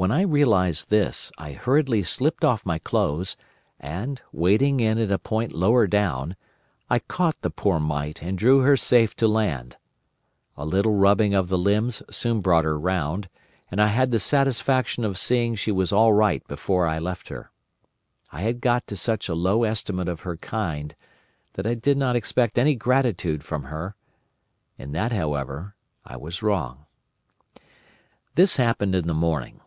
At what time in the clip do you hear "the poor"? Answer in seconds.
7.40-7.80